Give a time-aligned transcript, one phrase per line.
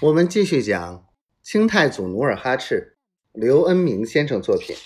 [0.00, 1.08] 我们继续讲
[1.42, 2.98] 清太祖努尔哈赤，
[3.32, 4.76] 刘恩明先生作品。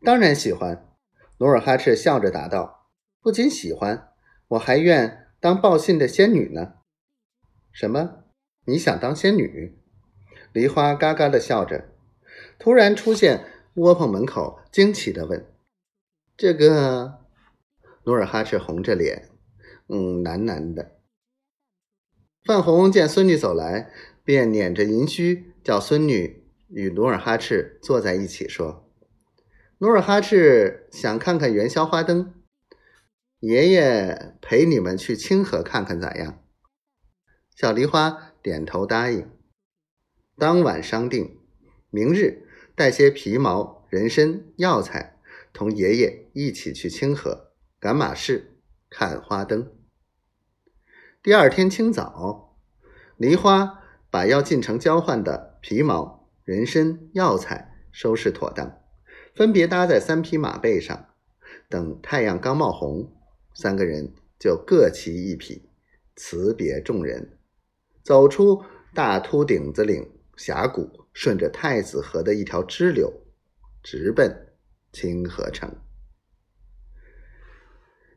[0.00, 0.88] 当然喜欢，
[1.36, 2.88] 努尔哈赤笑着答道
[3.20, 4.08] ：“不仅喜欢，
[4.48, 6.76] 我还愿当报信的仙女呢。”
[7.72, 8.24] 什么？
[8.64, 9.78] 你想当仙女？
[10.54, 11.90] 梨花嘎嘎的笑着，
[12.58, 13.44] 突然出现
[13.74, 15.46] 窝棚门口，惊奇的问
[16.38, 17.18] ：“这个？”
[18.04, 19.28] 努尔哈赤红着脸，
[19.88, 20.95] 嗯，喃喃的。
[22.46, 23.90] 范红见孙女走来，
[24.22, 28.88] 便捻着银须，叫孙女与努尔哈赤坐在一起，说
[29.78, 32.32] ：“努尔哈赤想看看元宵花灯，
[33.40, 36.40] 爷爷陪你们去清河看看，咋样？”
[37.52, 39.28] 小梨花点头答应。
[40.38, 41.40] 当晚商定，
[41.90, 45.18] 明日带些皮毛、人参、药材，
[45.52, 48.56] 同爷爷一起去清河赶马市
[48.88, 49.75] 看花灯。
[51.26, 52.56] 第二天清早，
[53.16, 58.78] 梨花把要进城交换的皮毛、人参、药材收拾妥当，
[59.34, 61.08] 分别搭在三匹马背上。
[61.68, 63.12] 等太阳刚冒红，
[63.56, 65.68] 三个人就各骑一匹，
[66.14, 67.36] 辞别众人，
[68.04, 68.62] 走出
[68.94, 73.12] 大秃顶子岭峡谷，顺着太子河的一条支流，
[73.82, 74.54] 直奔
[74.92, 75.74] 清河城。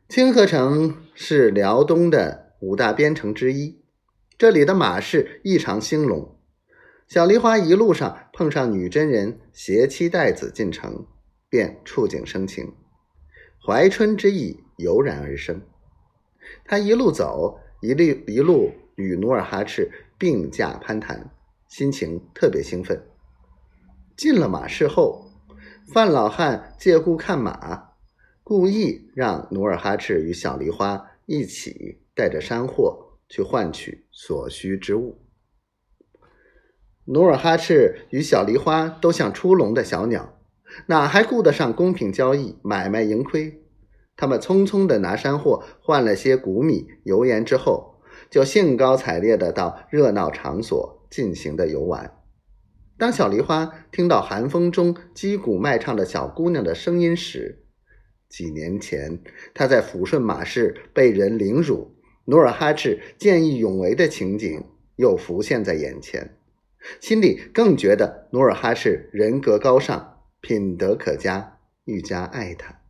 [0.08, 2.49] 清河城是辽东的。
[2.60, 3.80] 五大边城之一，
[4.36, 6.36] 这里的马市异常兴隆。
[7.08, 11.06] 小梨花一路上碰上女真人携妻带子进城，
[11.48, 12.74] 便触景生情，
[13.66, 15.62] 怀春之意油然而生。
[16.64, 21.30] 他一路走，一路一路与努尔哈赤并驾攀谈，
[21.66, 23.02] 心情特别兴奋。
[24.16, 25.30] 进了马市后，
[25.94, 27.94] 范老汉借故看马，
[28.44, 32.00] 故意让努尔哈赤与小梨花一起。
[32.12, 35.22] 带着山货去换取所需之物。
[37.06, 40.38] 努尔哈赤与小梨花都像出笼的小鸟，
[40.88, 43.62] 哪还顾得上公平交易、买卖盈亏？
[44.16, 52.18] 他们匆匆的拿山货换了些谷米、油盐之后，就兴高采烈的到热闹场所进行的游玩。
[52.98, 57.64] 当小梨花听到寒风中击鼓卖唱的小姑娘的声音时，
[58.30, 59.20] 几年前
[59.52, 61.94] 他在抚顺马市被人凌辱。
[62.26, 64.64] 努尔哈赤见义勇为的情景
[64.94, 66.38] 又浮现在眼前，
[67.00, 72.82] 心里更觉得努尔哈赤人格高尚，品德可嘉，愈加爱他。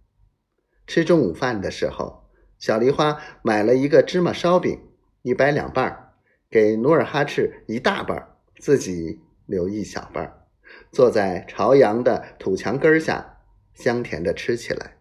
[0.86, 2.24] 吃中午饭的时候，
[2.58, 4.78] 小梨花买了一个芝麻烧饼，
[5.22, 6.12] 一掰两半儿
[6.50, 10.42] 给努尔哈赤一大半儿自己留一小半儿
[10.92, 13.38] 坐在朝阳的土墙根下，
[13.72, 14.99] 香甜的吃起来。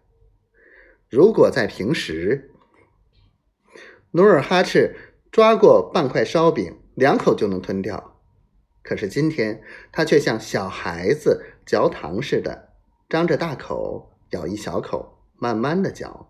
[1.10, 2.52] 如果在平时，
[4.12, 4.94] 努尔哈赤
[5.32, 8.16] 抓过半块烧饼，两口就能吞掉。
[8.82, 9.60] 可是今天
[9.90, 12.70] 他却像小孩子嚼糖似的，
[13.08, 16.28] 张着大口咬一小口，慢慢的嚼，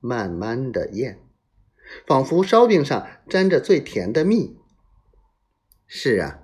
[0.00, 1.20] 慢慢的咽，
[2.04, 4.58] 仿佛烧饼上沾着最甜的蜜。
[5.86, 6.40] 是啊，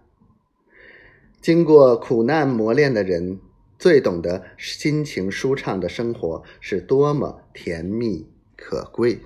[1.41, 3.41] 经过苦难磨练的人，
[3.83, 9.19] 最懂得心情舒畅的生活是多么甜蜜可贵。